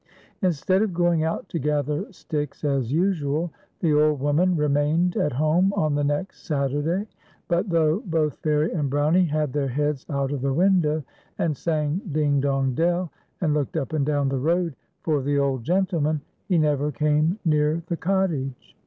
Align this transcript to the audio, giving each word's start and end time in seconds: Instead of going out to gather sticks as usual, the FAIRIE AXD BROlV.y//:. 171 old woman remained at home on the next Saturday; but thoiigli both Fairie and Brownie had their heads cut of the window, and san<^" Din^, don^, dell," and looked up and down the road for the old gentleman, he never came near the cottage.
Instead 0.41 0.81
of 0.81 0.95
going 0.95 1.23
out 1.23 1.47
to 1.47 1.59
gather 1.59 2.11
sticks 2.11 2.63
as 2.65 2.91
usual, 2.91 3.51
the 3.81 3.89
FAIRIE 3.89 3.99
AXD 3.99 3.99
BROlV.y//:. 3.99 4.09
171 4.09 4.09
old 4.09 4.19
woman 4.19 4.57
remained 4.57 5.15
at 5.15 5.31
home 5.33 5.71
on 5.73 5.93
the 5.93 6.03
next 6.03 6.41
Saturday; 6.47 7.07
but 7.47 7.69
thoiigli 7.69 8.03
both 8.05 8.33
Fairie 8.41 8.71
and 8.71 8.89
Brownie 8.89 9.25
had 9.25 9.53
their 9.53 9.67
heads 9.67 10.03
cut 10.05 10.31
of 10.31 10.41
the 10.41 10.51
window, 10.53 11.03
and 11.37 11.53
san<^" 11.53 12.01
Din^, 12.11 12.41
don^, 12.41 12.73
dell," 12.73 13.11
and 13.41 13.53
looked 13.53 13.77
up 13.77 13.93
and 13.93 14.03
down 14.07 14.27
the 14.27 14.39
road 14.39 14.75
for 15.03 15.21
the 15.21 15.37
old 15.37 15.63
gentleman, 15.63 16.21
he 16.47 16.57
never 16.57 16.91
came 16.91 17.37
near 17.45 17.83
the 17.85 17.95
cottage. 17.97 18.75